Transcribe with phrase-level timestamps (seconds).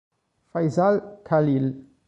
[0.51, 1.69] Faisal Khalil